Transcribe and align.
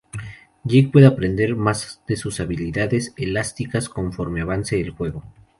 Jake 0.63 0.89
puede 0.91 1.05
aprender 1.05 1.55
más 1.55 2.01
de 2.07 2.15
sus 2.15 2.39
habilidades 2.39 3.13
elásticas 3.17 3.87
conforme 3.87 4.41
avance 4.41 4.81
el 4.81 4.89
juego. 4.89 5.21